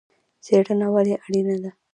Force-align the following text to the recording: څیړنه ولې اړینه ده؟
څیړنه 0.45 0.87
ولې 0.93 1.15
اړینه 1.25 1.55
ده؟ 1.61 1.71